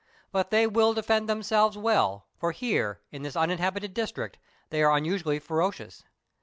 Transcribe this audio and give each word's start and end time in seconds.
But 0.31 0.49
they 0.49 0.65
will 0.65 0.95
defend 0.95 1.29
themselves 1.29 1.77
well, 1.77 2.25
for 2.35 2.53
here, 2.53 3.01
in 3.11 3.21
this 3.21 3.35
uninhabited 3.35 3.93
district, 3.93 4.39
they 4.71 4.81
are 4.81 4.97
unusually 4.97 5.37
ferocious. 5.37 6.05